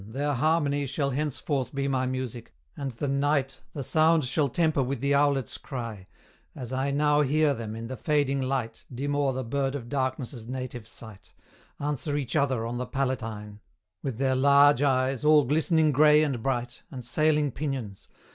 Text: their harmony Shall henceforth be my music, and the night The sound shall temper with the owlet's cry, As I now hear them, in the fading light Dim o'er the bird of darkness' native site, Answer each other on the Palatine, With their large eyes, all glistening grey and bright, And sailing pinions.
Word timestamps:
their 0.07 0.33
harmony 0.33 0.87
Shall 0.87 1.11
henceforth 1.11 1.75
be 1.75 1.87
my 1.87 2.07
music, 2.07 2.55
and 2.75 2.89
the 2.89 3.07
night 3.07 3.61
The 3.75 3.83
sound 3.83 4.25
shall 4.25 4.49
temper 4.49 4.81
with 4.81 4.99
the 4.99 5.13
owlet's 5.13 5.59
cry, 5.59 6.07
As 6.55 6.73
I 6.73 6.89
now 6.89 7.21
hear 7.21 7.53
them, 7.53 7.75
in 7.75 7.85
the 7.85 7.95
fading 7.95 8.41
light 8.41 8.83
Dim 8.91 9.15
o'er 9.15 9.31
the 9.31 9.43
bird 9.43 9.75
of 9.75 9.89
darkness' 9.89 10.47
native 10.47 10.87
site, 10.87 11.35
Answer 11.79 12.17
each 12.17 12.35
other 12.35 12.65
on 12.65 12.79
the 12.79 12.87
Palatine, 12.87 13.59
With 14.01 14.17
their 14.17 14.35
large 14.35 14.81
eyes, 14.81 15.23
all 15.23 15.43
glistening 15.45 15.91
grey 15.91 16.23
and 16.23 16.41
bright, 16.41 16.81
And 16.89 17.05
sailing 17.05 17.51
pinions. 17.51 18.07